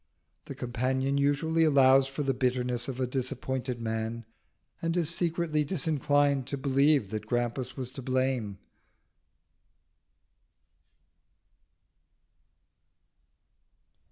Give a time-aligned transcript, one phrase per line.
[0.45, 4.25] The companion usually allows for the bitterness of a disappointed man,
[4.81, 8.57] and is secretly disinclined to believe that Grampus was to blame.